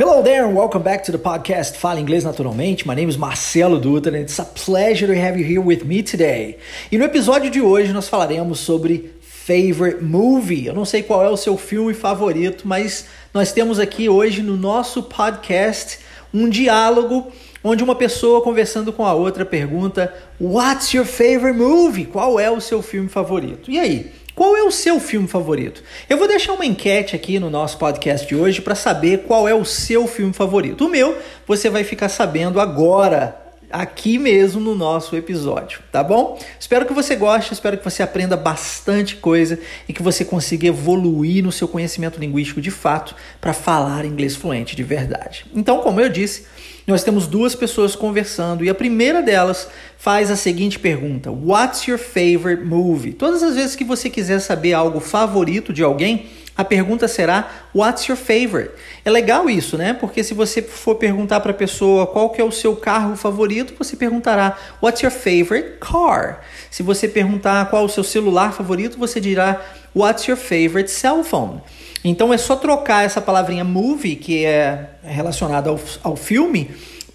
[0.00, 2.86] Hello there and welcome back to the podcast Fala Inglês Naturalmente.
[2.86, 6.02] My name is Marcelo Dutra and it's a pleasure to have you here with me
[6.02, 6.56] today.
[6.90, 10.64] E no episódio de hoje nós falaremos sobre favorite movie.
[10.64, 14.56] Eu não sei qual é o seu filme favorito, mas nós temos aqui hoje no
[14.56, 15.98] nosso podcast
[16.32, 17.30] um diálogo
[17.62, 22.06] onde uma pessoa conversando com a outra pergunta: What's your favorite movie?
[22.06, 23.70] Qual é o seu filme favorito?
[23.70, 24.10] E aí?
[24.40, 25.84] Qual é o seu filme favorito?
[26.08, 29.54] Eu vou deixar uma enquete aqui no nosso podcast de hoje para saber qual é
[29.54, 30.86] o seu filme favorito.
[30.86, 33.38] O meu, você vai ficar sabendo agora,
[33.70, 36.38] aqui mesmo no nosso episódio, tá bom?
[36.58, 41.44] Espero que você goste, espero que você aprenda bastante coisa e que você consiga evoluir
[41.44, 45.44] no seu conhecimento linguístico de fato para falar inglês fluente de verdade.
[45.54, 46.46] Então, como eu disse,
[46.86, 51.98] nós temos duas pessoas conversando e a primeira delas faz a seguinte pergunta: What's your
[51.98, 53.12] favorite movie?
[53.12, 56.26] Todas as vezes que você quiser saber algo favorito de alguém,
[56.56, 58.72] a pergunta será What's your favorite?
[59.04, 59.94] É legal isso, né?
[59.94, 63.74] Porque se você for perguntar para a pessoa qual que é o seu carro favorito,
[63.78, 66.40] você perguntará What's your favorite car?
[66.70, 69.60] Se você perguntar qual o seu celular favorito, você dirá
[69.94, 71.62] What's your favorite cell phone?
[72.04, 76.70] Então é só trocar essa palavrinha movie, que é relacionada ao, ao filme,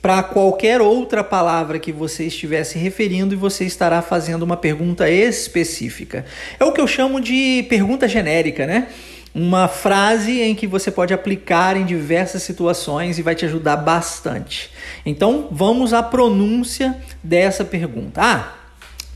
[0.05, 5.09] para qualquer outra palavra que você estiver se referindo e você estará fazendo uma pergunta
[5.09, 6.23] específica.
[6.59, 8.89] É o que eu chamo de pergunta genérica, né?
[9.33, 14.69] Uma frase em que você pode aplicar em diversas situações e vai te ajudar bastante.
[15.03, 18.21] Então, vamos à pronúncia dessa pergunta.
[18.21, 18.53] Ah,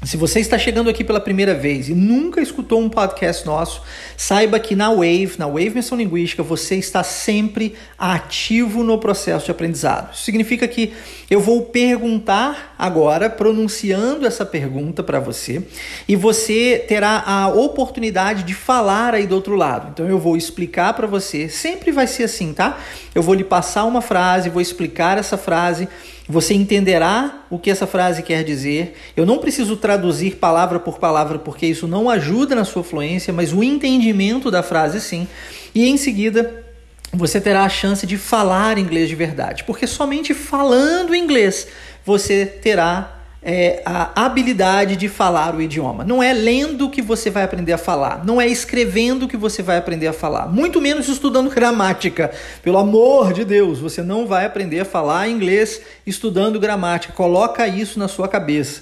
[0.03, 3.81] se você está chegando aqui pela primeira vez e nunca escutou um podcast nosso,
[4.15, 9.51] saiba que na Wave, na Wave Menção Linguística, você está sempre ativo no processo de
[9.51, 10.13] aprendizado.
[10.13, 10.93] Isso significa que
[11.29, 15.61] eu vou perguntar agora, pronunciando essa pergunta para você,
[16.07, 19.89] e você terá a oportunidade de falar aí do outro lado.
[19.91, 22.79] Então eu vou explicar para você, sempre vai ser assim, tá?
[23.13, 25.89] Eu vou lhe passar uma frase, vou explicar essa frase
[26.29, 28.95] você entenderá o que essa frase quer dizer.
[29.17, 33.51] Eu não preciso traduzir palavra por palavra porque isso não ajuda na sua fluência, mas
[33.51, 35.27] o entendimento da frase sim.
[35.73, 36.63] E em seguida,
[37.11, 41.67] você terá a chance de falar inglês de verdade, porque somente falando inglês
[42.05, 46.03] você terá é, a habilidade de falar o idioma.
[46.03, 49.77] Não é lendo que você vai aprender a falar, não é escrevendo que você vai
[49.77, 52.31] aprender a falar, muito menos estudando gramática.
[52.61, 57.13] Pelo amor de Deus, você não vai aprender a falar inglês estudando gramática.
[57.13, 58.81] Coloca isso na sua cabeça.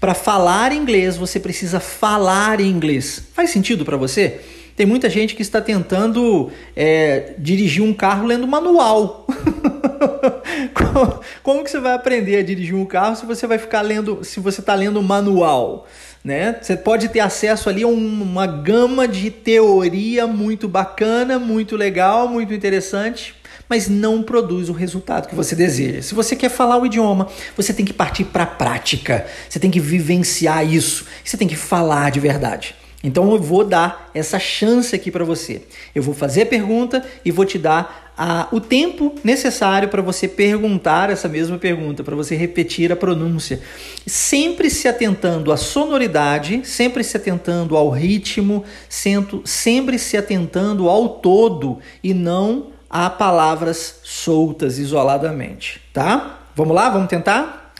[0.00, 3.22] Para falar inglês, você precisa falar inglês.
[3.34, 4.40] Faz sentido para você?
[4.78, 9.26] Tem muita gente que está tentando é, dirigir um carro lendo manual.
[11.42, 14.38] como, que você vai aprender a dirigir um carro se você vai ficar lendo, se
[14.38, 15.88] você está lendo manual?
[16.22, 16.56] Né?
[16.62, 22.54] Você pode ter acesso ali a uma gama de teoria muito bacana, muito legal, muito
[22.54, 23.34] interessante,
[23.68, 26.02] mas não produz o resultado que você deseja.
[26.02, 29.72] Se você quer falar o idioma, você tem que partir para a prática, você tem
[29.72, 32.76] que vivenciar isso, você tem que falar de verdade.
[33.02, 35.62] Então eu vou dar essa chance aqui para você.
[35.94, 40.26] Eu vou fazer a pergunta e vou te dar a, o tempo necessário para você
[40.26, 43.60] perguntar essa mesma pergunta, para você repetir a pronúncia.
[44.04, 51.78] Sempre se atentando à sonoridade, sempre se atentando ao ritmo, sempre se atentando ao todo
[52.02, 56.40] e não a palavras soltas isoladamente, tá?
[56.56, 57.72] Vamos lá, vamos tentar?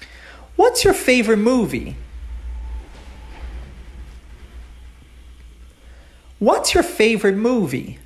[0.56, 2.07] What's your favorite movie?
[6.38, 7.98] What's your favorite movie?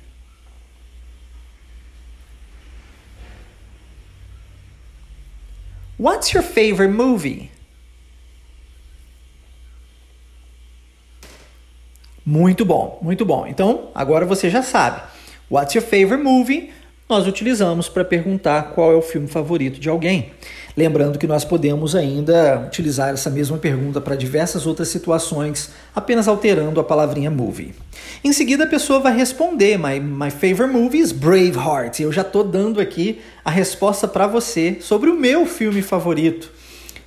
[5.97, 7.51] What's your favorite movie?
[12.25, 13.45] Muito bom, muito bom.
[13.45, 15.01] Então, agora você já sabe.
[15.49, 16.73] What's your favorite movie?
[17.13, 20.31] Nós utilizamos para perguntar qual é o filme favorito de alguém.
[20.75, 26.79] Lembrando que nós podemos ainda utilizar essa mesma pergunta para diversas outras situações, apenas alterando
[26.79, 27.75] a palavrinha movie.
[28.23, 31.99] Em seguida, a pessoa vai responder: My, my favorite movie is Braveheart.
[31.99, 36.51] Eu já estou dando aqui a resposta para você sobre o meu filme favorito.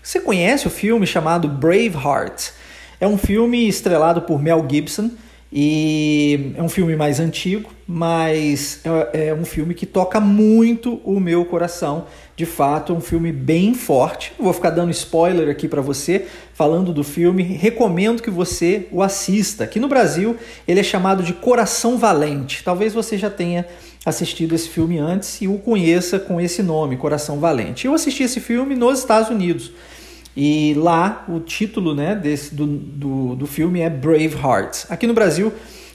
[0.00, 2.50] Você conhece o filme chamado Braveheart?
[3.00, 5.10] É um filme estrelado por Mel Gibson
[5.52, 8.81] e é um filme mais antigo, mas
[9.12, 12.06] é, é, um filme que toca muito o meu coração.
[12.34, 14.32] De fato, é um filme bem forte.
[14.38, 17.43] Vou ficar dando spoiler aqui para você, falando do filme.
[17.43, 19.64] Recomendo que você o assista.
[19.64, 22.64] Aqui no Brasil, ele é chamado de Coração Valente.
[22.64, 23.66] Talvez você já tenha
[24.04, 27.87] assistido esse filme antes e o conheça com esse nome, Coração Valente.
[27.87, 29.72] Eu assisti esse filme nos Estados Unidos.
[30.36, 34.86] E lá o título né, desse, do, do, do filme é Brave Hearts.
[34.90, 35.52] Aqui no Brasil,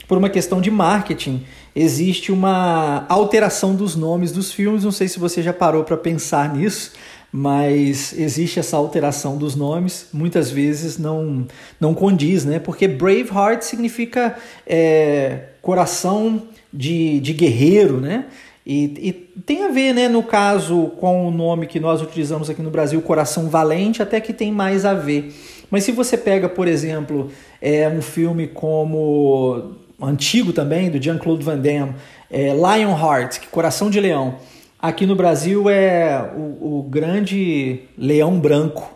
[0.08, 1.44] por uma questão de marketing,
[1.76, 4.82] existe uma alteração dos nomes dos filmes.
[4.82, 6.92] Não sei se você já parou para pensar nisso,
[7.30, 10.08] mas existe essa alteração dos nomes.
[10.12, 11.46] Muitas vezes não,
[11.80, 12.58] não condiz, né?
[12.58, 14.36] Porque Braveheart significa
[14.66, 16.42] é, coração
[16.72, 18.26] de, de guerreiro, né?
[18.64, 19.12] E, e,
[19.44, 23.00] tem a ver, né, no caso, com o nome que nós utilizamos aqui no Brasil,
[23.02, 25.34] Coração Valente, até que tem mais a ver.
[25.70, 27.30] Mas se você pega, por exemplo,
[27.60, 31.94] é, um filme como antigo também, do Jean-Claude Van Damme,
[32.30, 34.36] é, Lionheart, que Coração de Leão,
[34.78, 38.92] aqui no Brasil é o, o grande leão branco.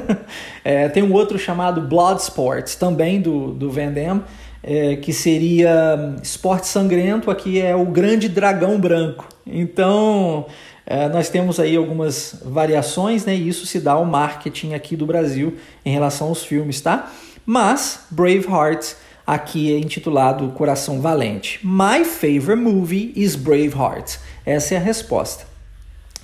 [0.64, 4.22] é, tem um outro chamado Bloodsport, também do, do Van Damme,
[4.62, 9.26] é, que seria esporte sangrento, aqui é o grande dragão branco.
[9.46, 10.46] Então,
[10.86, 13.34] é, nós temos aí algumas variações, né?
[13.34, 17.10] E isso se dá ao marketing aqui do Brasil em relação aos filmes, tá?
[17.44, 18.94] Mas Braveheart
[19.26, 21.58] aqui é intitulado Coração Valente.
[21.62, 24.18] My favorite movie is Braveheart.
[24.46, 25.46] Essa é a resposta.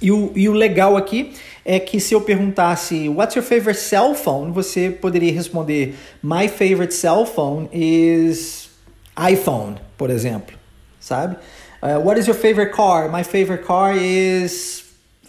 [0.00, 1.32] E o, e o legal aqui
[1.70, 4.52] é que se eu perguntasse What's your favorite cell phone?
[4.52, 8.70] Você poderia responder My favorite cell phone is
[9.14, 10.56] iPhone, por exemplo,
[10.98, 11.36] sabe?
[11.82, 13.12] Uh, what is your favorite car?
[13.12, 14.82] My favorite car is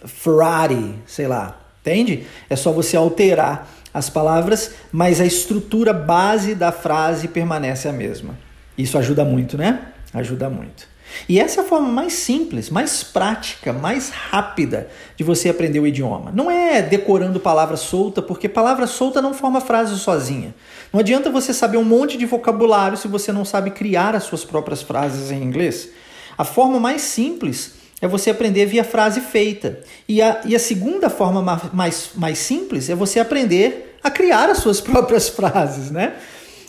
[0.06, 1.60] Ferrari, sei lá.
[1.82, 2.26] Entende?
[2.48, 8.38] É só você alterar as palavras, mas a estrutura base da frase permanece a mesma.
[8.78, 9.88] Isso ajuda muito, né?
[10.14, 10.88] Ajuda muito.
[11.28, 15.86] E essa é a forma mais simples, mais prática, mais rápida de você aprender o
[15.86, 16.32] idioma.
[16.34, 20.54] Não é decorando palavra solta, porque palavra solta não forma frase sozinha.
[20.92, 24.44] Não adianta você saber um monte de vocabulário se você não sabe criar as suas
[24.44, 25.90] próprias frases em inglês.
[26.36, 29.80] A forma mais simples é você aprender via frase feita.
[30.08, 34.58] E a, e a segunda forma mais, mais simples é você aprender a criar as
[34.58, 36.14] suas próprias frases, né?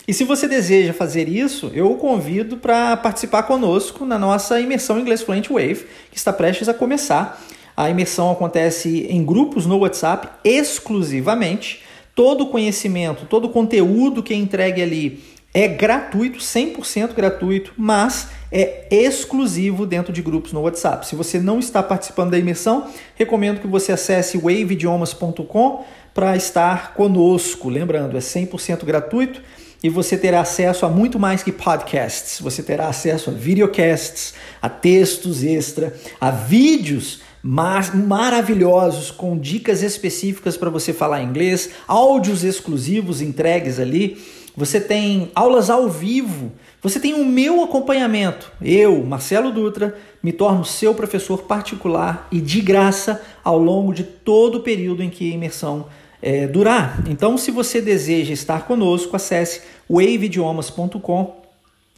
[0.06, 4.98] E se você deseja fazer isso, eu o convido para participar conosco na nossa imersão
[4.98, 7.40] Inglês Fluent Wave, que está prestes a começar.
[7.76, 11.82] A imersão acontece em grupos no WhatsApp exclusivamente.
[12.16, 15.22] Todo o conhecimento, todo o conteúdo que é entregue ali
[15.54, 21.06] é gratuito, 100% gratuito, mas é exclusivo dentro de grupos no WhatsApp.
[21.06, 27.68] Se você não está participando da imersão, recomendo que você acesse waveidiomas.com para estar conosco.
[27.68, 29.42] Lembrando, é 100% gratuito
[29.82, 32.40] e você terá acesso a muito mais que podcasts.
[32.40, 40.56] Você terá acesso a videocasts, a textos extra, a vídeos mar maravilhosos com dicas específicas
[40.56, 44.22] para você falar inglês, áudios exclusivos entregues ali.
[44.56, 48.52] Você tem aulas ao vivo, você tem o meu acompanhamento.
[48.60, 54.58] Eu, Marcelo Dutra, me torno seu professor particular e de graça ao longo de todo
[54.58, 55.86] o período em que a imersão
[56.22, 57.02] é, durar.
[57.08, 61.42] Então, se você deseja estar conosco, acesse waveidiomas.com.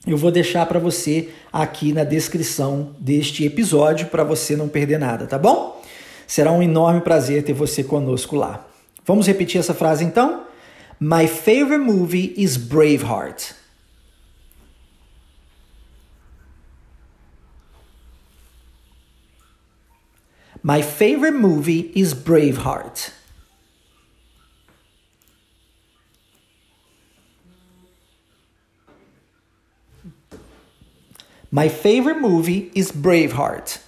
[0.04, 5.26] Eu vou deixar para você aqui na descrição deste episódio para você não perder nada,
[5.26, 5.80] tá bom?
[6.26, 8.66] Será um enorme prazer ter você conosco lá.
[9.06, 10.44] Vamos repetir essa frase então?
[10.98, 13.54] My favorite movie is Braveheart.
[20.62, 23.12] My favorite movie is Braveheart.
[31.54, 33.78] My favorite movie is Braveheart.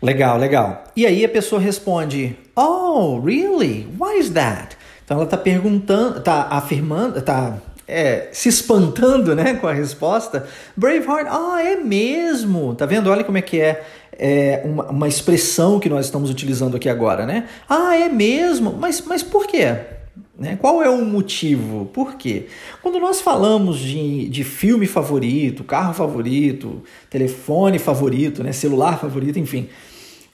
[0.00, 0.84] Legal, legal.
[0.94, 3.88] E aí a pessoa responde: Oh, really?
[3.98, 4.76] Why is that?
[5.04, 10.46] Então ela está perguntando, está afirmando, está é, se espantando, né, com a resposta.
[10.76, 12.72] Braveheart, ah, é mesmo.
[12.76, 13.10] Tá vendo?
[13.10, 17.26] Olha como é que é, é uma, uma expressão que nós estamos utilizando aqui agora,
[17.26, 17.48] né?
[17.68, 18.72] Ah, é mesmo.
[18.78, 20.03] Mas, mas por quê?
[20.38, 20.56] Né?
[20.60, 21.86] Qual é o motivo?
[21.86, 22.46] Por quê?
[22.82, 28.52] Quando nós falamos de, de filme favorito, carro favorito, telefone favorito, né?
[28.52, 29.68] celular favorito, enfim,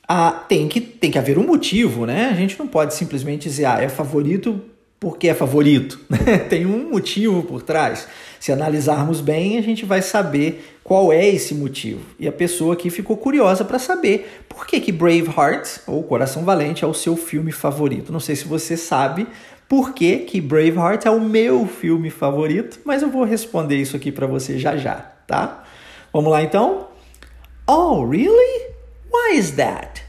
[0.08, 2.30] ah, tem, que, tem que haver um motivo, né?
[2.32, 4.60] A gente não pode simplesmente dizer, ah, é favorito
[4.98, 6.00] porque é favorito.
[6.10, 6.38] Né?
[6.38, 8.08] tem um motivo por trás.
[8.38, 12.00] Se analisarmos bem, a gente vai saber qual é esse motivo.
[12.18, 16.84] E a pessoa aqui ficou curiosa para saber por que, que Braveheart, ou Coração Valente,
[16.84, 18.12] é o seu filme favorito.
[18.12, 19.26] Não sei se você sabe,
[19.70, 24.10] por que, que Braveheart é o meu filme favorito, mas eu vou responder isso aqui
[24.10, 24.96] para você já já,
[25.28, 25.62] tá?
[26.12, 26.88] Vamos lá então?
[27.68, 28.74] Oh, really?
[29.12, 30.02] Why is that?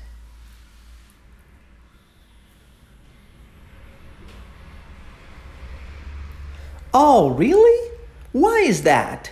[6.92, 7.92] Oh, really?
[8.34, 9.32] Why is that?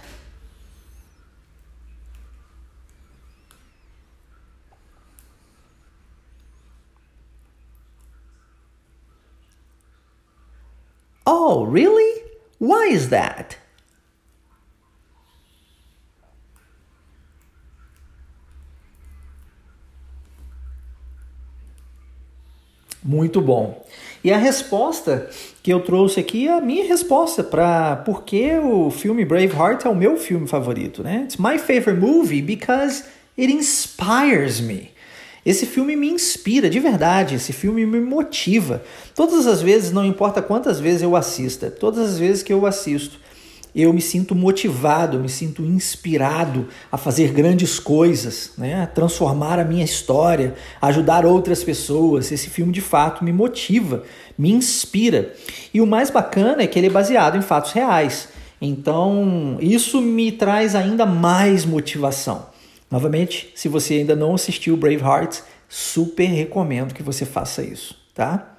[11.31, 12.23] Oh, really?
[12.57, 13.55] Why is that?
[23.03, 23.85] Muito bom.
[24.23, 25.29] E a resposta
[25.61, 29.89] que eu trouxe aqui é a minha resposta para por que o filme Braveheart é
[29.89, 31.25] o meu filme favorito, né?
[31.25, 33.03] It's my favorite movie because
[33.37, 34.89] it inspires me.
[35.45, 38.83] Esse filme me inspira de verdade, esse filme me motiva.
[39.15, 43.19] Todas as vezes, não importa quantas vezes eu assista, todas as vezes que eu assisto,
[43.73, 48.81] eu me sinto motivado, me sinto inspirado a fazer grandes coisas, né?
[48.81, 52.31] a transformar a minha história, a ajudar outras pessoas.
[52.31, 54.03] Esse filme de fato me motiva,
[54.37, 55.33] me inspira.
[55.73, 58.29] E o mais bacana é que ele é baseado em fatos reais.
[58.59, 62.47] Então, isso me traz ainda mais motivação.
[62.89, 68.57] Novamente, se você ainda não assistiu Braveheart, super recomendo que você faça isso, tá?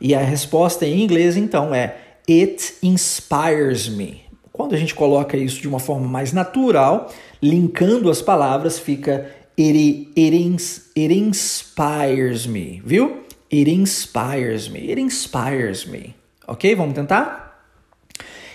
[0.00, 1.96] E a resposta em inglês então é
[2.28, 4.22] It inspires me.
[4.52, 10.10] Quando a gente coloca isso de uma forma mais natural, linkando as palavras, fica it,
[10.16, 13.22] it, ins, it inspires me, viu?
[13.52, 14.90] It inspires me.
[14.90, 16.14] It inspires me.
[16.46, 16.74] Ok?
[16.74, 17.66] Vamos tentar?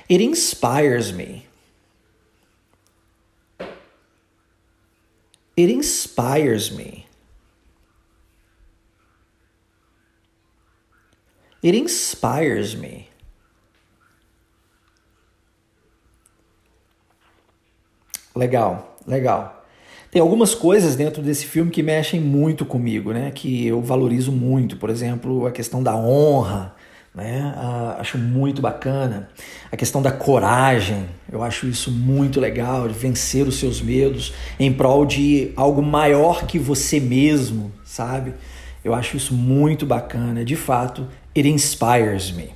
[0.09, 1.43] It inspires me.
[5.55, 7.05] It inspires me.
[11.63, 13.07] It inspires me.
[18.35, 19.63] Legal, legal.
[20.11, 23.31] Tem algumas coisas dentro desse filme que mexem muito comigo, né?
[23.31, 24.77] Que eu valorizo muito.
[24.77, 26.75] Por exemplo, a questão da honra,
[27.13, 27.53] né?
[27.55, 29.29] Ah, acho muito bacana.
[29.71, 34.71] A questão da coragem, eu acho isso muito legal, de vencer os seus medos em
[34.73, 38.33] prol de algo maior que você mesmo, sabe?
[38.83, 40.43] Eu acho isso muito bacana.
[40.43, 42.49] De fato, it inspires me.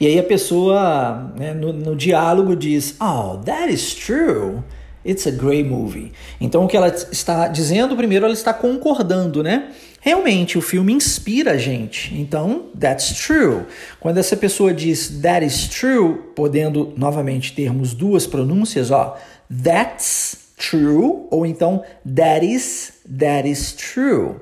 [0.00, 4.62] E aí a pessoa, né, no, no diálogo diz: Oh, that is true.
[5.04, 6.12] It's a great movie.
[6.40, 9.70] Então o que ela está dizendo, primeiro ela está concordando, né?
[10.06, 12.14] Realmente o filme inspira a gente.
[12.16, 13.64] Então, that's true.
[13.98, 19.18] Quando essa pessoa diz that is true, podendo novamente termos duas pronúncias, ó,
[19.50, 24.36] that's true ou então that is that is true.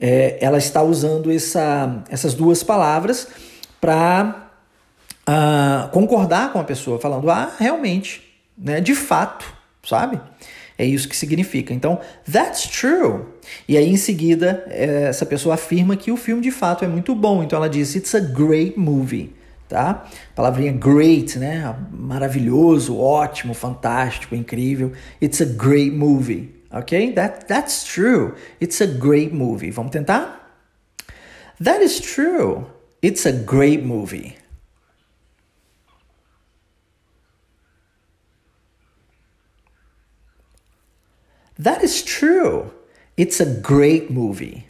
[0.00, 3.26] É, ela está usando essa, essas duas palavras
[3.80, 4.48] para
[5.26, 8.22] uh, ah, concordar com a pessoa, falando, ah, realmente,
[8.56, 9.44] né, de fato,
[9.82, 10.20] sabe?
[10.78, 11.74] É isso que significa.
[11.74, 13.24] Então, that's true.
[13.66, 17.16] E aí, em seguida, é, essa pessoa afirma que o filme de fato é muito
[17.16, 17.42] bom.
[17.42, 19.34] Então, ela diz: It's a great movie.
[19.68, 20.08] Tá?
[20.34, 21.76] Palavrinha great, né?
[21.92, 24.92] Maravilhoso, ótimo, fantástico, incrível.
[25.20, 26.54] It's a great movie.
[26.70, 27.12] Ok?
[27.12, 28.34] That, that's true.
[28.62, 29.70] It's a great movie.
[29.70, 30.38] Vamos tentar?
[31.62, 32.64] That is true.
[33.02, 34.37] It's a great movie.
[41.58, 42.70] That is true.
[43.16, 44.66] It's a great movie.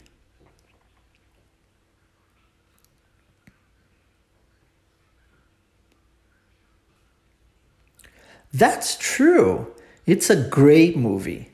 [8.51, 9.67] That's true.
[10.07, 11.49] It's a great movie.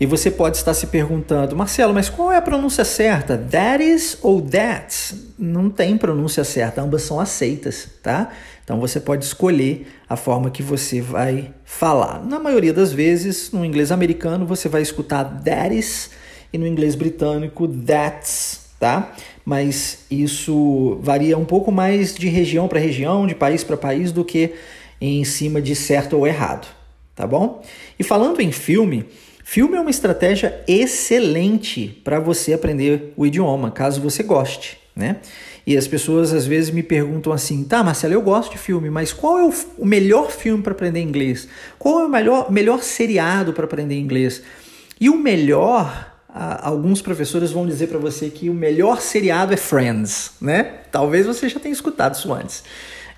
[0.00, 3.36] E você pode estar se perguntando, Marcelo, mas qual é a pronúncia certa?
[3.36, 5.14] That is ou that?
[5.38, 8.32] Não tem pronúncia certa, ambas são aceitas, tá?
[8.70, 12.24] Então você pode escolher a forma que você vai falar.
[12.24, 16.08] Na maioria das vezes, no inglês americano, você vai escutar that is
[16.52, 19.12] e no inglês britânico that's, tá?
[19.44, 24.24] Mas isso varia um pouco mais de região para região, de país para país do
[24.24, 24.52] que
[25.00, 26.68] em cima de certo ou errado,
[27.16, 27.64] tá bom?
[27.98, 29.04] E falando em filme,
[29.42, 35.16] Filme é uma estratégia excelente para você aprender o idioma, caso você goste, né?
[35.66, 39.12] E as pessoas às vezes me perguntam assim: tá, Marcelo, eu gosto de filme, mas
[39.12, 41.48] qual é o, o melhor filme para aprender inglês?
[41.78, 44.42] Qual é o melhor, melhor seriado para aprender inglês?
[45.00, 50.32] E o melhor, alguns professores vão dizer para você que o melhor seriado é Friends,
[50.40, 50.74] né?
[50.92, 52.62] Talvez você já tenha escutado isso antes.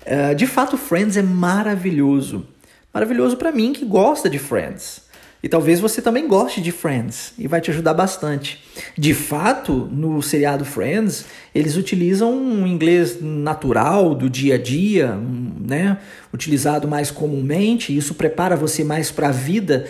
[0.05, 2.45] Uh, de fato, Friends é maravilhoso.
[2.93, 5.01] Maravilhoso para mim que gosta de Friends.
[5.43, 8.63] E talvez você também goste de Friends e vai te ajudar bastante.
[8.97, 15.19] De fato, no seriado Friends, eles utilizam um inglês natural do dia a dia,
[15.59, 15.97] né?
[16.33, 17.95] Utilizado mais comumente.
[17.95, 19.85] Isso prepara você mais para a vida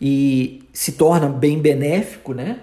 [0.00, 2.60] e se torna bem benéfico, né?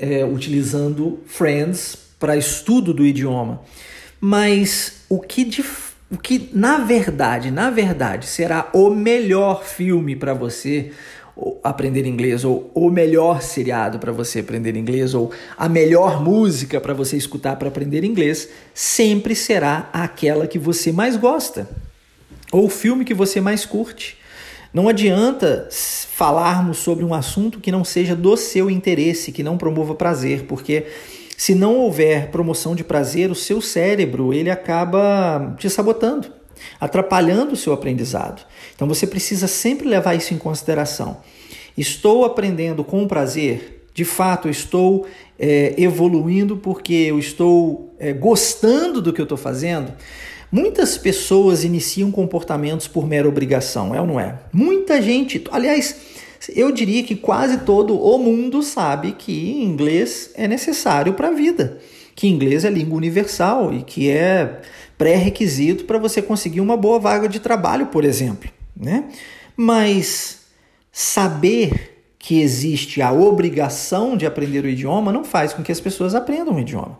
[0.00, 3.60] É, utilizando Friends para estudo do idioma.
[4.18, 5.62] Mas o que de
[6.10, 10.92] o que na verdade, na verdade, será o melhor filme para você
[11.62, 16.94] aprender inglês, ou o melhor seriado para você aprender inglês, ou a melhor música para
[16.94, 21.68] você escutar para aprender inglês, sempre será aquela que você mais gosta,
[22.50, 24.16] ou o filme que você mais curte.
[24.72, 29.94] Não adianta falarmos sobre um assunto que não seja do seu interesse, que não promova
[29.94, 30.86] prazer, porque
[31.36, 36.37] se não houver promoção de prazer, o seu cérebro ele acaba te sabotando,
[36.80, 38.46] atrapalhando o seu aprendizado.
[38.74, 41.18] Então você precisa sempre levar isso em consideração.
[41.76, 43.86] Estou aprendendo com prazer?
[43.94, 45.06] De fato, estou
[45.38, 49.92] é, evoluindo porque eu estou é, gostando do que eu estou fazendo?
[50.50, 54.38] Muitas pessoas iniciam comportamentos por mera obrigação, é ou não é?
[54.52, 55.96] Muita gente, aliás,
[56.54, 61.78] eu diria que quase todo o mundo sabe que inglês é necessário para a vida,
[62.14, 64.62] que inglês é língua universal e que é
[64.98, 69.04] pré-requisito para você conseguir uma boa vaga de trabalho, por exemplo, né?
[69.56, 70.40] Mas
[70.92, 76.14] saber que existe a obrigação de aprender o idioma não faz com que as pessoas
[76.14, 76.98] aprendam o idioma.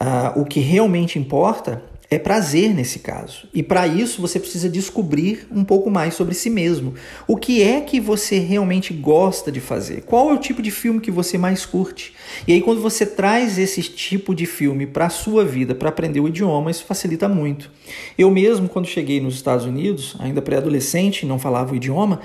[0.00, 3.48] Uh, o que realmente importa é prazer nesse caso.
[3.54, 6.94] E para isso você precisa descobrir um pouco mais sobre si mesmo.
[7.26, 10.02] O que é que você realmente gosta de fazer?
[10.02, 12.12] Qual é o tipo de filme que você mais curte?
[12.48, 16.18] E aí quando você traz esse tipo de filme para a sua vida, para aprender
[16.18, 17.70] o idioma, isso facilita muito.
[18.18, 22.20] Eu mesmo quando cheguei nos Estados Unidos, ainda pré-adolescente, não falava o idioma,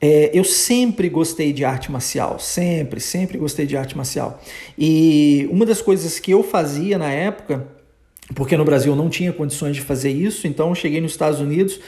[0.00, 4.42] é, eu sempre gostei de arte marcial, sempre, sempre gostei de arte marcial.
[4.76, 7.68] E uma das coisas que eu fazia na época
[8.34, 11.80] porque no Brasil não tinha condições de fazer isso, então cheguei nos Estados Unidos.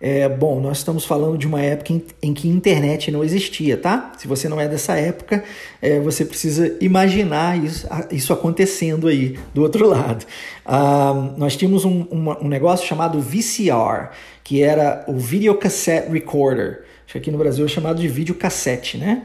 [0.00, 4.12] É, bom, nós estamos falando de uma época em, em, que internet não existia, tá?
[4.18, 5.42] Se você não é dessa época,
[5.80, 10.26] é, você precisa imaginar isso, isso acontecendo aí do outro lado.
[10.66, 14.10] Ah, nós tínhamos um, uma, um negócio chamado VCR,
[14.42, 16.84] que era o Video Cassette Recorder.
[17.04, 19.22] Acho que aqui no Brasil é chamado de videocassete, né?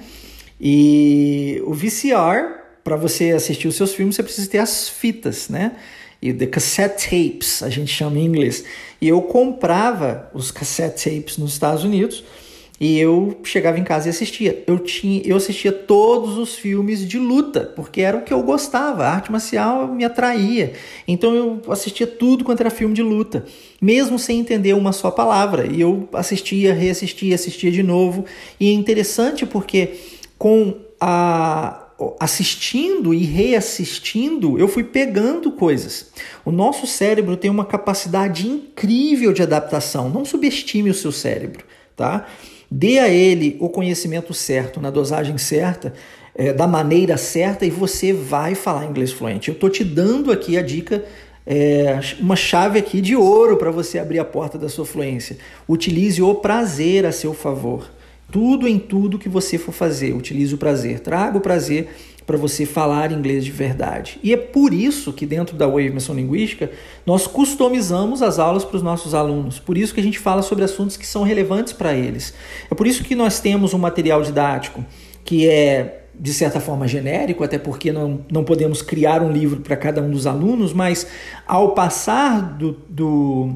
[0.62, 5.74] E o VCR, para você assistir os seus filmes, você precisa ter as fitas, né?
[6.22, 8.64] E the cassette tapes, a gente chama em inglês.
[9.02, 12.24] E eu comprava os cassette tapes nos Estados Unidos
[12.80, 14.64] e eu chegava em casa e assistia.
[14.66, 19.04] Eu tinha, eu assistia todos os filmes de luta, porque era o que eu gostava.
[19.04, 20.74] A arte marcial me atraía.
[21.06, 23.46] Então eu assistia tudo quanto era filme de luta,
[23.82, 25.68] mesmo sem entender uma só palavra.
[25.68, 28.24] E eu assistia, reassistia, assistia de novo.
[28.58, 29.96] E é interessante porque
[30.38, 31.79] com a
[32.20, 36.12] assistindo e reassistindo, eu fui pegando coisas.
[36.46, 40.10] O nosso cérebro tem uma capacidade incrível de adaptação.
[40.10, 41.64] Não subestime o seu cérebro,
[41.96, 42.28] tá?
[42.72, 45.94] Dê a ele o conhecimento certo, na dosagem certa,
[46.36, 49.50] é, da maneira certa, e você vai falar inglês fluente.
[49.50, 51.04] Eu estou te dando aqui a dica
[51.46, 55.38] é, uma chave aqui de ouro para você abrir a porta da sua fluência.
[55.68, 57.90] Utilize o prazer a seu favor.
[58.32, 61.00] Tudo em tudo que você for fazer, utilize o prazer.
[61.00, 61.90] Traga o prazer
[62.30, 64.20] para você falar inglês de verdade.
[64.22, 66.70] E é por isso que dentro da Wave Missão Linguística
[67.04, 69.58] nós customizamos as aulas para os nossos alunos.
[69.58, 72.36] Por isso que a gente fala sobre assuntos que são relevantes para eles.
[72.70, 74.86] É por isso que nós temos um material didático
[75.26, 79.78] que é de certa forma genérico, até porque não, não podemos criar um livro para
[79.78, 81.08] cada um dos alunos, mas
[81.48, 83.54] ao passar do, do,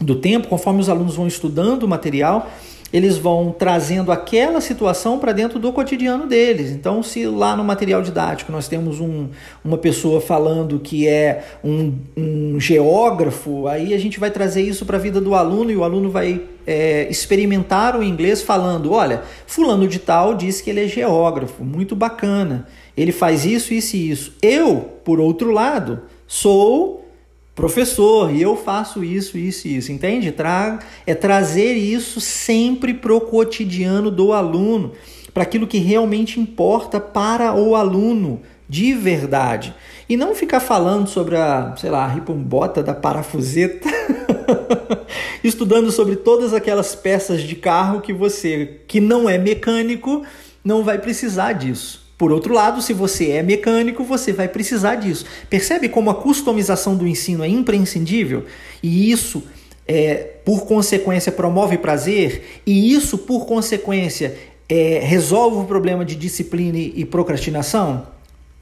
[0.00, 2.50] do tempo, conforme os alunos vão estudando o material,
[2.92, 6.70] eles vão trazendo aquela situação para dentro do cotidiano deles.
[6.70, 9.28] Então, se lá no material didático nós temos um,
[9.64, 14.96] uma pessoa falando que é um, um geógrafo, aí a gente vai trazer isso para
[14.96, 19.86] a vida do aluno e o aluno vai é, experimentar o inglês falando: olha, Fulano
[19.86, 24.32] de Tal diz que ele é geógrafo, muito bacana, ele faz isso, isso e isso.
[24.40, 27.07] Eu, por outro lado, sou
[27.58, 30.30] professor, e eu faço isso, isso e isso, entende?
[30.30, 34.92] Tra é trazer isso sempre para o cotidiano do aluno,
[35.34, 39.74] para aquilo que realmente importa para o aluno, de verdade.
[40.08, 43.88] E não ficar falando sobre a, sei lá, a ripombota da parafuseta,
[45.42, 50.22] estudando sobre todas aquelas peças de carro que você, que não é mecânico,
[50.62, 52.07] não vai precisar disso.
[52.18, 55.24] Por outro lado, se você é mecânico, você vai precisar disso.
[55.48, 58.44] Percebe como a customização do ensino é imprescindível?
[58.82, 59.44] E isso,
[59.86, 64.36] é, por consequência, promove prazer, e isso, por consequência,
[64.68, 68.04] é, resolve o problema de disciplina e procrastinação?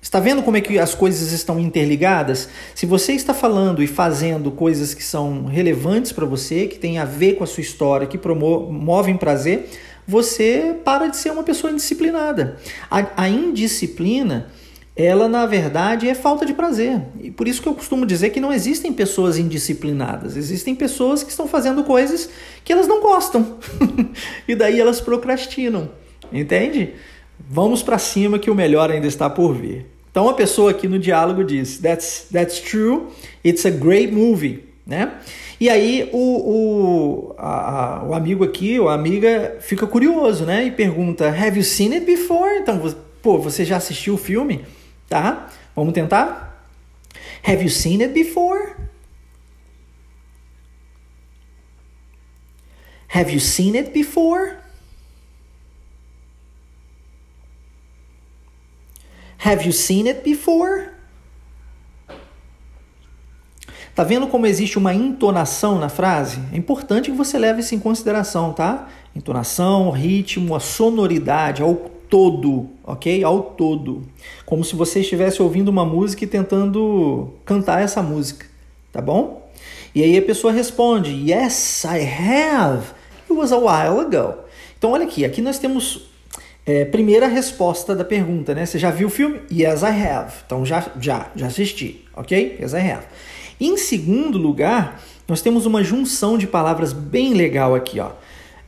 [0.03, 2.51] Está vendo como é que as coisas estão interligadas?
[2.75, 7.07] Se você está falando e fazendo coisas que são relevantes para você, que têm a
[7.07, 9.69] ver com a sua história, que promovem prazer,
[10.07, 12.59] você para de ser uma pessoa indisciplinada.
[12.91, 14.51] A, a indisciplina,
[14.95, 17.01] ela na verdade é falta de prazer.
[17.21, 20.37] E por isso que eu costumo dizer que não existem pessoas indisciplinadas.
[20.37, 22.31] Existem pessoas que estão fazendo coisas
[22.65, 23.59] que elas não gostam.
[24.47, 25.91] e daí elas procrastinam.
[26.33, 26.95] Entende?
[27.39, 29.87] Vamos para cima que o melhor ainda está por vir.
[30.11, 33.09] Então a pessoa aqui no diálogo diz: That's, that's true,
[33.45, 34.66] it's a great movie.
[34.87, 35.21] Né?
[35.59, 40.65] E aí o, o, a, o amigo aqui, ou a amiga, fica curioso, né?
[40.65, 42.59] E pergunta: Have you seen it before?
[42.61, 42.81] Então,
[43.21, 44.65] pô, você já assistiu o filme?
[45.09, 45.51] Tá?
[45.75, 46.65] Vamos tentar?
[47.43, 48.77] Have you seen it before?
[53.09, 54.59] Have you seen it before?
[59.39, 60.96] Have you seen it before?
[63.97, 66.39] Tá vendo como existe uma entonação na frase?
[66.53, 68.91] É importante que você leve isso em consideração, tá?
[69.15, 73.25] Entonação, ritmo, a sonoridade, ao todo, ok?
[73.25, 74.03] Ao todo.
[74.45, 78.45] Como se você estivesse ouvindo uma música e tentando cantar essa música,
[78.93, 79.51] tá bom?
[79.95, 82.89] E aí a pessoa responde: Yes, I have.
[83.23, 84.35] It was a while ago.
[84.77, 86.11] Então olha aqui, aqui nós temos
[86.67, 88.67] é, primeira resposta da pergunta, né?
[88.67, 89.41] Você já viu o filme?
[89.51, 90.35] Yes, I have.
[90.45, 92.59] Então já, já, já assisti, ok?
[92.61, 93.07] Yes, I have.
[93.61, 98.11] Em segundo lugar, nós temos uma junção de palavras bem legal aqui, ó.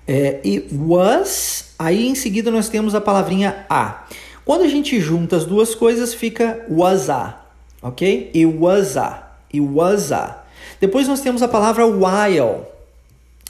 [0.07, 4.07] É, it was, aí em seguida nós temos a palavrinha a.
[4.45, 7.45] Quando a gente junta as duas coisas, fica was a,
[7.83, 8.31] ok?
[8.35, 10.43] It was a, it was a.
[10.81, 12.63] Depois nós temos a palavra while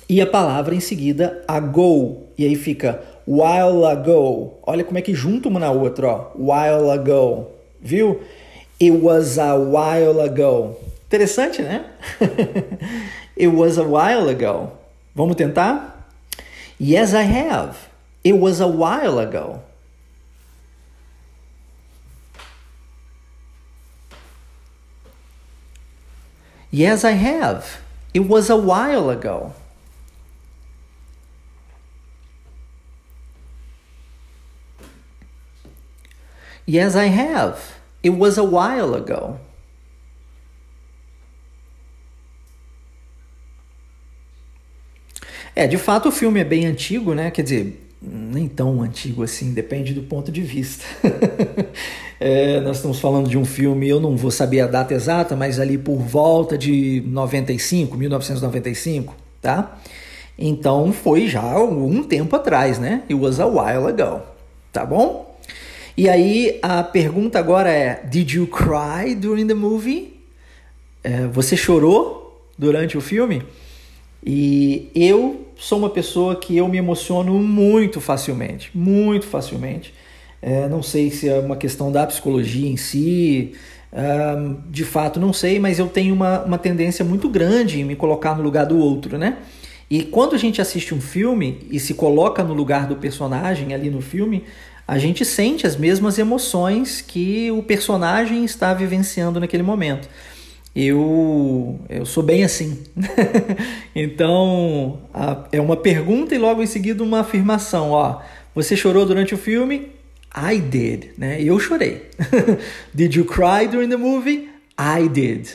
[0.09, 4.55] e a palavra em seguida ago, e aí fica while ago.
[4.67, 6.31] Olha como é que junta uma na outra, ó.
[6.35, 7.47] While ago.
[7.81, 8.21] Viu?
[8.81, 10.77] It was a while ago.
[11.09, 11.87] Interessante, né?
[13.35, 14.73] It was a while ago.
[15.15, 15.95] Vamos tentar?
[16.79, 17.89] Yes, I have.
[18.23, 19.63] It was a while ago.
[26.71, 27.81] Yes, I have.
[28.13, 29.55] It was a while ago.
[36.67, 37.79] Yes, I have.
[38.03, 39.41] It was a while ago.
[45.59, 47.33] É, de fato o filme é bem antigo, né?
[47.33, 50.85] Quer dizer, nem tão antigo assim, depende do ponto de vista.
[52.21, 55.59] é, nós estamos falando de um filme, eu não vou saber a data exata, mas
[55.59, 59.81] ali por volta de 95, 1995, tá?
[60.39, 63.03] Então foi já um tempo atrás, né?
[63.11, 64.23] It was a while ago,
[64.73, 65.41] tá bom?
[65.97, 70.21] E aí a pergunta agora é: Did you cry during the movie?
[71.03, 73.43] É, você chorou durante o filme?
[74.25, 79.93] E eu sou uma pessoa que eu me emociono muito facilmente, muito facilmente.
[80.41, 83.53] É, não sei se é uma questão da psicologia em si,
[83.93, 84.37] é,
[84.71, 88.37] de fato não sei, mas eu tenho uma, uma tendência muito grande em me colocar
[88.37, 89.39] no lugar do outro, né?
[89.91, 93.89] E quando a gente assiste um filme e se coloca no lugar do personagem ali
[93.89, 94.45] no filme,
[94.87, 100.09] a gente sente as mesmas emoções que o personagem está vivenciando naquele momento.
[100.75, 102.85] Eu, eu sou bem assim.
[103.95, 107.91] então, a, é uma pergunta e logo em seguida uma afirmação.
[107.91, 108.21] Ó,
[108.55, 109.93] você chorou durante o filme?
[110.37, 111.07] I did.
[111.17, 111.43] Né?
[111.43, 112.11] Eu chorei.
[112.95, 114.49] did you cry during the movie?
[114.79, 115.49] I did.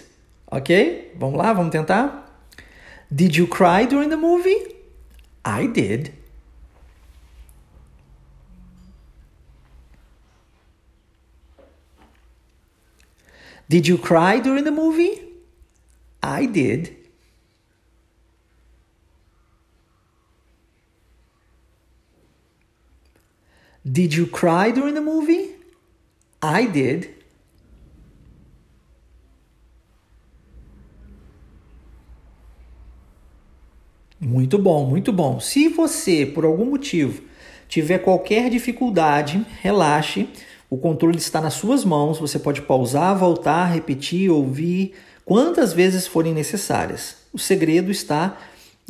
[0.48, 1.14] Ok?
[1.18, 2.24] Vamos lá, vamos tentar?
[3.10, 4.76] Did you cry during the movie?
[5.46, 6.12] I did.
[13.74, 15.20] Did you cry during the movie?
[16.22, 16.96] I did.
[23.84, 25.56] Did you cry during the movie?
[26.40, 27.10] I did.
[34.20, 35.40] Muito bom, muito bom.
[35.40, 37.24] Se você, por algum motivo,
[37.68, 40.30] tiver qualquer dificuldade, relaxe.
[40.74, 46.34] O controle está nas suas mãos, você pode pausar, voltar, repetir, ouvir quantas vezes forem
[46.34, 47.18] necessárias.
[47.32, 48.40] O segredo está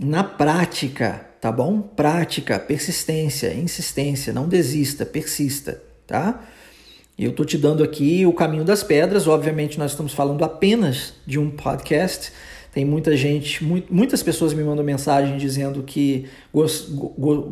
[0.01, 1.81] na prática, tá bom?
[1.81, 6.45] Prática, persistência, insistência, não desista, persista, tá?
[7.19, 11.37] Eu tô te dando aqui o caminho das pedras, obviamente nós estamos falando apenas de
[11.37, 12.31] um podcast,
[12.73, 16.27] tem muita gente, muitas pessoas me mandam mensagem dizendo que,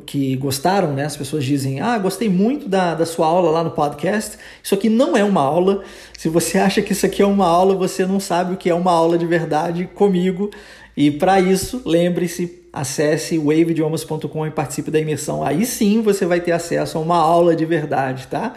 [0.03, 1.05] que gostaram, né?
[1.05, 4.35] As pessoas dizem, ah, gostei muito da, da sua aula lá no podcast.
[4.63, 5.83] Isso aqui não é uma aula.
[6.17, 8.73] Se você acha que isso aqui é uma aula, você não sabe o que é
[8.73, 10.49] uma aula de verdade comigo.
[10.97, 15.43] E para isso, lembre-se, acesse waveidiomas.com e participe da imersão.
[15.43, 18.53] Aí sim você vai ter acesso a uma aula de verdade, tá?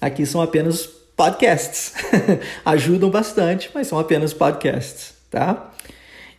[0.00, 1.94] Aqui são apenas podcasts.
[2.64, 5.72] Ajudam bastante, mas são apenas podcasts, tá?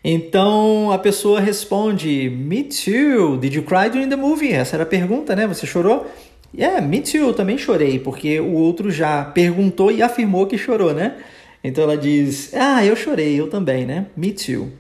[0.09, 3.35] Então a pessoa responde: Me too.
[3.35, 4.53] Did you cry during the movie?
[4.53, 5.45] Essa era a pergunta, né?
[5.45, 6.09] Você chorou?
[6.57, 11.17] Yeah, me too, também chorei, porque o outro já perguntou e afirmou que chorou, né?
[11.61, 14.05] Então ela diz: Ah, eu chorei, eu também, né?
[14.15, 14.71] Me too.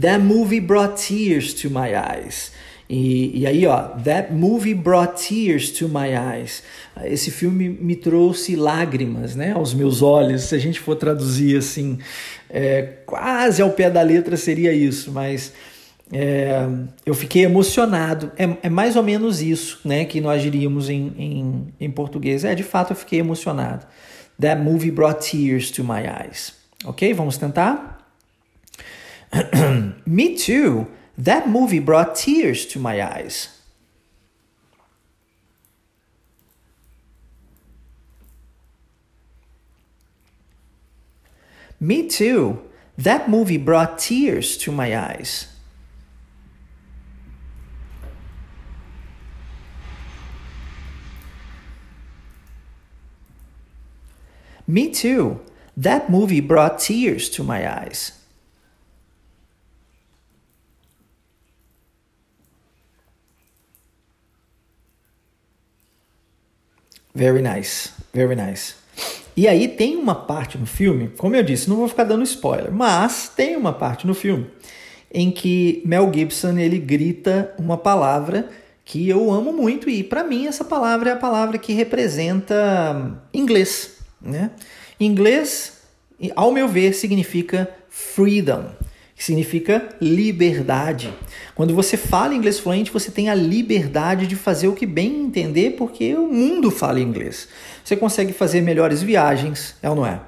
[0.00, 2.52] That movie brought tears to my eyes.
[2.94, 6.62] E, e aí, ó, That movie brought tears to my eyes.
[7.04, 10.42] Esse filme me trouxe lágrimas, né, aos meus olhos.
[10.42, 11.98] Se a gente for traduzir assim,
[12.50, 15.54] é, quase ao pé da letra seria isso, mas
[16.12, 16.68] é,
[17.06, 18.30] eu fiquei emocionado.
[18.36, 22.44] É, é, mais ou menos isso, né, que nós diríamos em, em, em português.
[22.44, 23.86] É, de fato, eu fiquei emocionado.
[24.38, 26.52] That movie brought tears to my eyes.
[26.84, 28.06] Ok, vamos tentar?
[30.04, 30.86] Me too.
[31.22, 33.60] That movie brought tears to my eyes.
[41.78, 42.68] Me too.
[42.98, 45.46] That movie brought tears to my eyes.
[54.66, 55.38] Me too.
[55.76, 58.21] That movie brought tears to my eyes.
[67.14, 68.74] Very nice, very nice.
[69.36, 72.70] E aí tem uma parte no filme, como eu disse, não vou ficar dando spoiler,
[72.70, 74.46] mas tem uma parte no filme
[75.12, 78.48] em que Mel Gibson ele grita uma palavra
[78.84, 83.98] que eu amo muito e para mim essa palavra é a palavra que representa inglês,
[84.20, 84.50] né?
[84.98, 85.80] Inglês,
[86.34, 88.70] ao meu ver, significa freedom
[89.22, 91.14] que significa liberdade.
[91.54, 95.76] Quando você fala inglês fluente, você tem a liberdade de fazer o que bem entender,
[95.78, 97.46] porque o mundo fala inglês.
[97.84, 100.20] Você consegue fazer melhores viagens, é ou não é?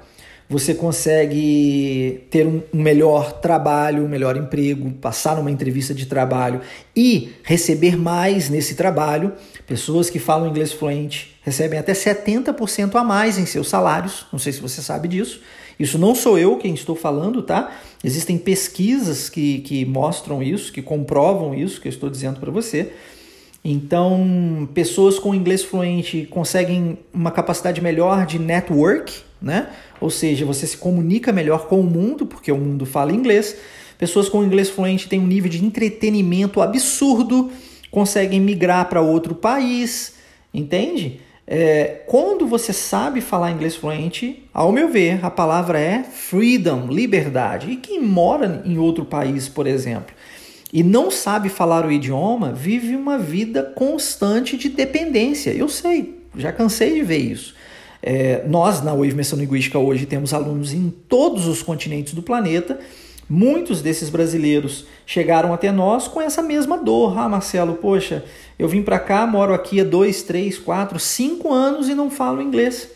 [0.47, 6.61] Você consegue ter um melhor trabalho, um melhor emprego, passar numa entrevista de trabalho
[6.95, 9.33] e receber mais nesse trabalho.
[9.67, 14.25] Pessoas que falam inglês fluente recebem até 70% a mais em seus salários.
[14.31, 15.41] Não sei se você sabe disso.
[15.79, 17.75] Isso não sou eu quem estou falando, tá?
[18.03, 22.93] Existem pesquisas que, que mostram isso, que comprovam isso que eu estou dizendo para você.
[23.63, 29.11] Então, pessoas com inglês fluente conseguem uma capacidade melhor de network,
[29.41, 29.69] né?
[29.99, 33.57] Ou seja, você se comunica melhor com o mundo, porque o mundo fala inglês.
[33.97, 37.51] Pessoas com inglês fluente têm um nível de entretenimento absurdo,
[37.89, 40.13] conseguem migrar para outro país,
[40.53, 41.19] entende?
[41.47, 47.71] É, quando você sabe falar inglês fluente, ao meu ver, a palavra é freedom, liberdade.
[47.71, 50.13] E quem mora em outro país, por exemplo,
[50.73, 55.51] e não sabe falar o idioma, vive uma vida constante de dependência.
[55.51, 57.53] Eu sei, já cansei de ver isso.
[58.01, 62.79] É, nós, na Wave Menção Linguística, hoje temos alunos em todos os continentes do planeta
[63.27, 67.17] Muitos desses brasileiros chegaram até nós com essa mesma dor.
[67.17, 68.23] Ah, Marcelo, poxa,
[68.57, 72.41] eu vim para cá, moro aqui há dois, três, quatro, cinco anos e não falo
[72.41, 72.94] inglês.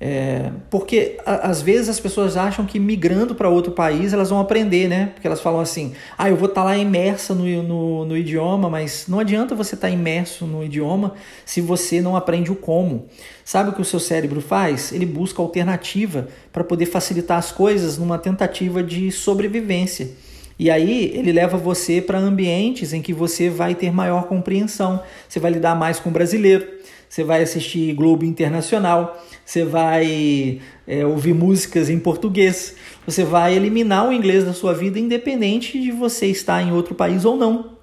[0.00, 4.38] É, porque a, às vezes as pessoas acham que migrando para outro país elas vão
[4.38, 5.10] aprender, né?
[5.12, 8.70] Porque elas falam assim: ah, eu vou estar tá lá imersa no, no, no, idioma,
[8.70, 13.06] mas não adianta você estar tá imerso no idioma se você não aprende o como.
[13.44, 14.92] Sabe o que o seu cérebro faz?
[14.92, 20.10] Ele busca alternativa para poder facilitar as coisas numa tentativa de sobrevivência.
[20.58, 25.38] E aí ele leva você para ambientes em que você vai ter maior compreensão, você
[25.38, 26.66] vai lidar mais com o brasileiro,
[27.08, 34.08] você vai assistir Globo Internacional, você vai é, ouvir músicas em português, você vai eliminar
[34.08, 37.78] o inglês da sua vida, independente de você estar em outro país ou não.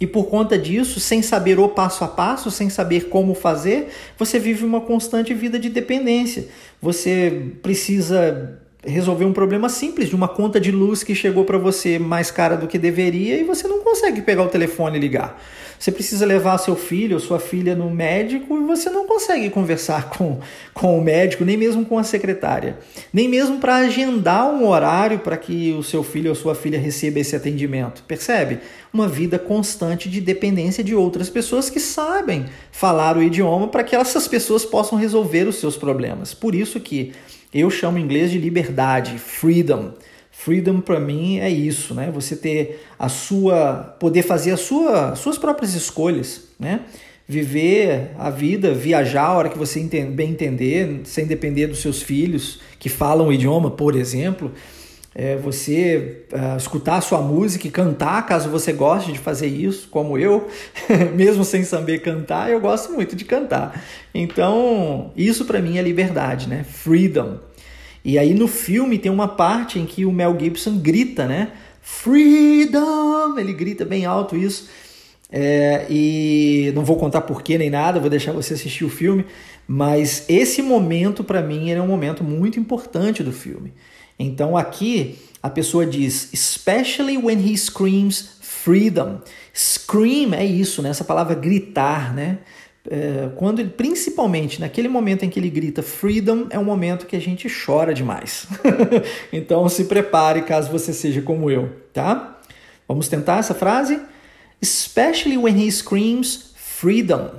[0.00, 4.38] E por conta disso, sem saber o passo a passo, sem saber como fazer, você
[4.38, 6.48] vive uma constante vida de dependência.
[6.82, 11.98] Você precisa resolver um problema simples de uma conta de luz que chegou para você
[11.98, 15.40] mais cara do que deveria e você não consegue pegar o telefone e ligar.
[15.78, 20.08] Você precisa levar seu filho ou sua filha no médico e você não consegue conversar
[20.16, 20.38] com,
[20.72, 22.78] com o médico, nem mesmo com a secretária,
[23.12, 27.18] nem mesmo para agendar um horário para que o seu filho ou sua filha receba
[27.18, 28.02] esse atendimento.
[28.04, 28.60] Percebe?
[28.92, 33.96] Uma vida constante de dependência de outras pessoas que sabem falar o idioma para que
[33.96, 36.32] essas pessoas possam resolver os seus problemas.
[36.32, 37.12] Por isso que
[37.54, 39.92] eu chamo inglês de liberdade, freedom.
[40.30, 42.10] Freedom para mim é isso, né?
[42.12, 46.80] Você ter a sua, poder fazer as sua, suas próprias escolhas, né?
[47.26, 52.60] Viver a vida, viajar a hora que você bem entender, sem depender dos seus filhos
[52.78, 54.52] que falam o idioma, por exemplo.
[55.14, 59.86] É você uh, escutar a sua música e cantar, caso você goste de fazer isso,
[59.88, 60.48] como eu,
[61.14, 63.80] mesmo sem saber cantar, eu gosto muito de cantar.
[64.12, 66.64] Então, isso para mim é liberdade, né?
[66.64, 67.38] Freedom.
[68.04, 71.52] E aí no filme tem uma parte em que o Mel Gibson grita, né?
[71.80, 73.38] Freedom!
[73.38, 74.68] Ele grita bem alto isso.
[75.30, 79.24] É, e não vou contar porquê nem nada, vou deixar você assistir o filme,
[79.66, 83.72] mas esse momento para mim é um momento muito importante do filme.
[84.18, 89.20] Então aqui a pessoa diz, especially when he screams freedom.
[89.52, 90.88] Scream é isso, né?
[90.88, 92.38] Essa palavra gritar, né?
[92.90, 97.16] É, quando ele, principalmente naquele momento em que ele grita freedom, é um momento que
[97.16, 98.46] a gente chora demais.
[99.32, 102.40] então se prepare caso você seja como eu, tá?
[102.86, 104.00] Vamos tentar essa frase?
[104.60, 107.30] Especially when he screams freedom.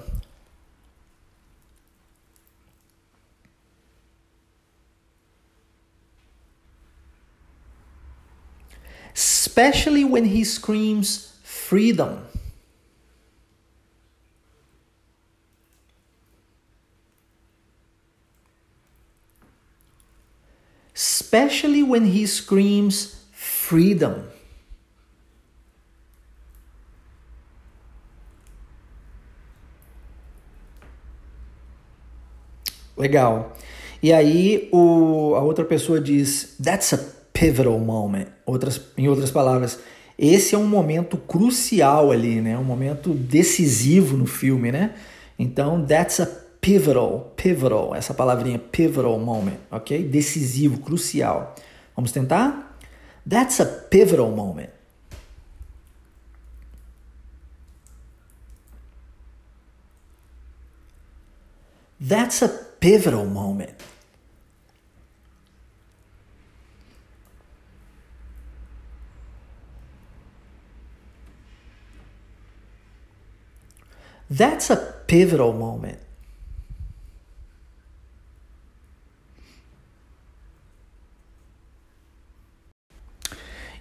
[9.55, 12.27] Especially when he screams freedom.
[20.93, 24.29] Especially when he screams freedom.
[32.97, 33.55] Legal.
[34.03, 38.27] E aí o, a outra pessoa diz: That's a pivotal moment.
[38.45, 39.77] Outras, em outras palavras,
[40.17, 42.57] esse é um momento crucial ali, né?
[42.57, 44.95] Um momento decisivo no filme, né?
[45.37, 46.25] Então, that's a
[46.61, 50.01] pivotal, pivotal, essa palavrinha pivotal moment, ok?
[50.03, 51.53] Decisivo, crucial.
[51.95, 52.77] Vamos tentar?
[53.29, 54.69] That's a pivotal moment.
[61.99, 62.47] That's a
[62.79, 63.73] pivotal moment.
[74.29, 75.99] That's a pivotal moment.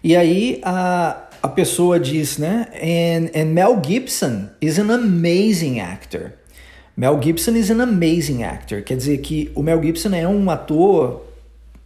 [0.03, 2.67] E aí a, a pessoa diz, né?
[2.75, 6.35] And, and Mel Gibson is an amazing actor.
[6.95, 8.83] Mel Gibson is an amazing actor.
[8.83, 11.25] Quer dizer que o Mel Gibson é um ator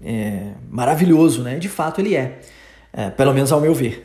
[0.04, 1.60] é, maravilhoso, né?
[1.60, 2.40] De fato ele é.
[2.92, 4.04] É, pelo menos ao meu ver.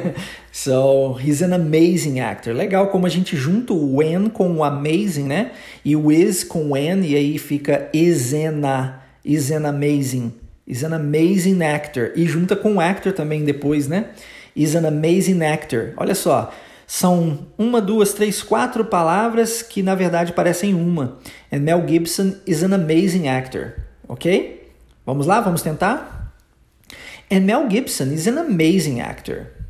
[0.52, 2.52] so, he's an amazing actor.
[2.54, 5.52] Legal como a gente junta o when com o amazing, né?
[5.84, 10.32] E o is com and, e aí fica is an, a, is an amazing.
[10.66, 12.12] Is an amazing actor.
[12.16, 14.06] E junta com actor também depois, né?
[14.56, 15.92] Is an amazing actor.
[15.96, 16.52] Olha só,
[16.86, 21.18] são uma, duas, três, quatro palavras que na verdade parecem uma.
[21.52, 23.74] And Mel Gibson is an amazing actor.
[24.08, 24.70] Ok?
[25.06, 26.13] Vamos lá, vamos tentar?
[27.30, 29.64] And Mel Gibson is an amazing actor.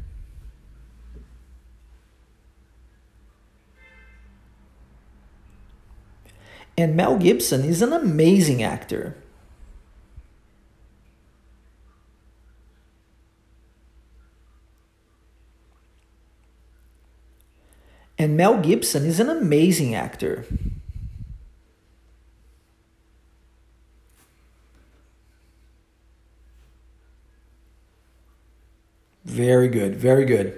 [6.76, 9.16] And Mel Gibson is an amazing actor.
[18.18, 20.46] And Mel Gibson is an amazing actor.
[29.24, 30.52] Very good, very good.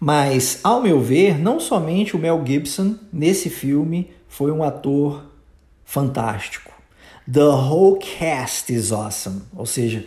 [0.00, 5.24] Mas, ao meu ver, não somente o Mel Gibson nesse filme foi um ator
[5.84, 6.72] fantástico.
[7.30, 9.42] The whole cast is awesome.
[9.56, 10.04] Ou seja,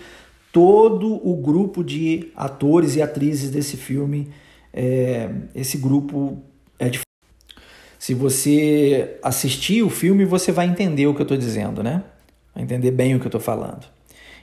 [0.52, 4.30] todo o grupo de atores e atrizes desse filme,
[4.74, 6.44] é, esse grupo
[6.78, 7.00] é de.
[7.98, 12.04] Se você assistir o filme, você vai entender o que eu estou dizendo, né?
[12.54, 13.88] Vai entender bem o que eu estou falando.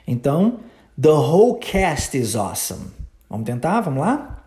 [0.05, 0.59] Então,
[1.01, 3.04] the whole cast is awesome.
[3.29, 3.81] Vamos tentar?
[3.81, 4.43] Vamos lá?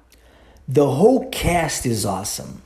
[0.66, 2.62] The whole cast is awesome.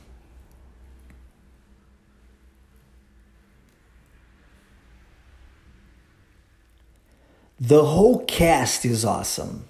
[7.59, 9.63] The whole cast is awesome.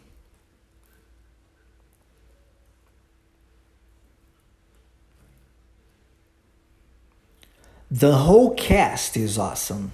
[7.91, 9.91] The whole cast is awesome.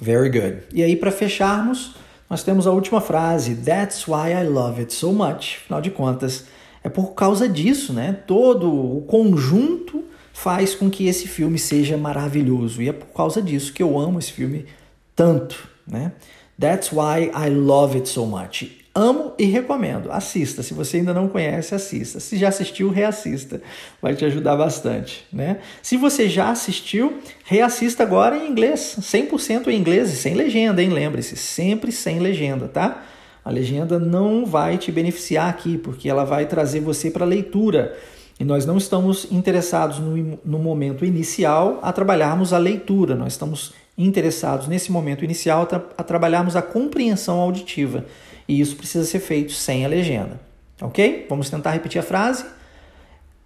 [0.00, 0.62] Very good.
[0.72, 1.94] E aí, para fecharmos,
[2.28, 5.58] nós temos a última frase: That's why I love it so much.
[5.64, 6.44] Afinal de contas,
[6.82, 8.12] é por causa disso, né?
[8.26, 12.82] Todo o conjunto faz com que esse filme seja maravilhoso.
[12.82, 14.66] E é por causa disso que eu amo esse filme
[15.14, 16.12] tanto, né?
[16.60, 18.85] That's why I love it so much.
[18.98, 20.10] Amo e recomendo.
[20.10, 20.62] Assista.
[20.62, 22.18] Se você ainda não conhece, assista.
[22.18, 23.60] Se já assistiu, reassista.
[24.00, 25.58] Vai te ajudar bastante, né?
[25.82, 28.96] Se você já assistiu, reassista agora em inglês.
[28.98, 30.88] 100% em inglês e sem legenda, hein?
[30.88, 33.04] Lembre-se, sempre sem legenda, tá?
[33.44, 37.94] A legenda não vai te beneficiar aqui, porque ela vai trazer você para a leitura.
[38.40, 43.74] E nós não estamos interessados no, no momento inicial a trabalharmos a leitura, nós estamos
[43.96, 48.06] interessados nesse momento inicial a, tra a trabalharmos a compreensão auditiva.
[48.48, 50.40] E isso precisa ser feito sem a legenda.
[50.80, 51.26] Ok?
[51.28, 52.46] Vamos tentar repetir a frase.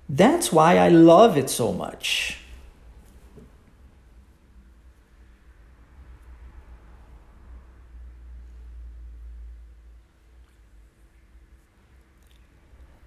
[0.08, 2.38] That's why I love it so much.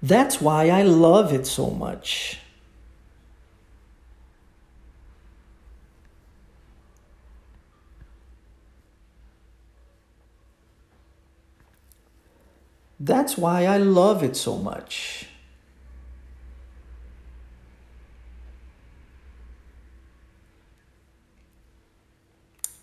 [0.02, 2.43] That's why I love it so much.
[13.04, 15.28] That's why I love it so much.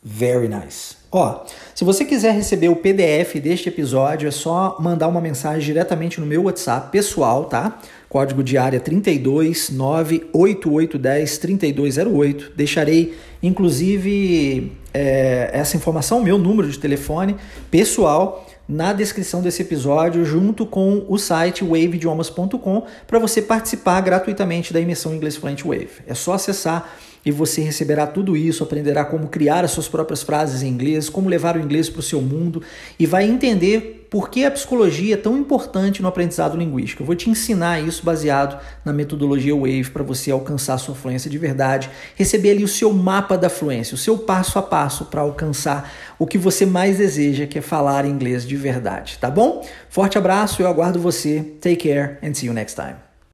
[0.03, 0.97] Very nice.
[1.12, 1.45] Ó,
[1.75, 6.27] se você quiser receber o PDF deste episódio, é só mandar uma mensagem diretamente no
[6.27, 7.79] meu WhatsApp pessoal, tá?
[8.09, 12.53] Código de área 32 98810 3208.
[12.57, 17.37] Deixarei, inclusive, é, essa informação, meu número de telefone
[17.71, 24.81] pessoal na descrição desse episódio, junto com o site waveidiomas.com, para você participar gratuitamente da
[24.81, 25.91] imersão Inglês Fluent Wave.
[26.07, 26.89] É só acessar
[27.25, 31.29] e você receberá tudo isso, aprenderá como criar as suas próprias frases em inglês, como
[31.29, 32.62] levar o inglês para o seu mundo
[32.99, 37.03] e vai entender por que a psicologia é tão importante no aprendizado linguístico.
[37.03, 41.31] Eu vou te ensinar isso baseado na metodologia Wave para você alcançar a sua fluência
[41.31, 45.21] de verdade, receber ali o seu mapa da fluência, o seu passo a passo para
[45.21, 49.64] alcançar o que você mais deseja, que é falar inglês de verdade, tá bom?
[49.89, 51.45] Forte abraço, eu aguardo você.
[51.61, 53.10] Take care and see you next time.